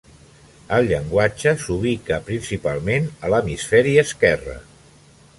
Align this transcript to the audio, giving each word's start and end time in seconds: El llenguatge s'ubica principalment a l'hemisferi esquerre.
El 0.75 0.87
llenguatge 0.91 1.51
s'ubica 1.63 2.17
principalment 2.29 3.05
a 3.27 3.31
l'hemisferi 3.33 3.93
esquerre. 4.05 4.57